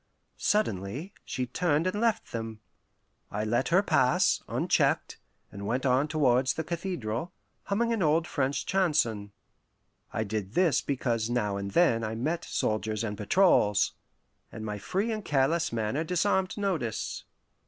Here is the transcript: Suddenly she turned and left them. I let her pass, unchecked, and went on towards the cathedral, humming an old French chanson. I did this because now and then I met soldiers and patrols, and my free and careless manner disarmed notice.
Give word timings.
Suddenly 0.39 1.13
she 1.23 1.45
turned 1.45 1.85
and 1.85 2.01
left 2.01 2.31
them. 2.31 2.59
I 3.29 3.43
let 3.43 3.67
her 3.67 3.83
pass, 3.83 4.41
unchecked, 4.47 5.19
and 5.51 5.67
went 5.67 5.85
on 5.85 6.07
towards 6.07 6.55
the 6.55 6.63
cathedral, 6.63 7.33
humming 7.65 7.93
an 7.93 8.01
old 8.01 8.25
French 8.25 8.65
chanson. 8.67 9.31
I 10.11 10.23
did 10.23 10.55
this 10.55 10.81
because 10.81 11.29
now 11.29 11.55
and 11.55 11.69
then 11.69 12.03
I 12.03 12.15
met 12.15 12.45
soldiers 12.45 13.03
and 13.03 13.15
patrols, 13.15 13.93
and 14.51 14.65
my 14.65 14.79
free 14.79 15.11
and 15.11 15.23
careless 15.23 15.71
manner 15.71 16.03
disarmed 16.03 16.57
notice. 16.57 17.25